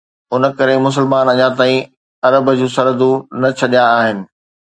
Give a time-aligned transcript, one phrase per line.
[0.33, 1.83] ان ڪري مسلمان اڃا تائين
[2.27, 4.11] عرب جون سرحدون نه ڇڏيا هئا.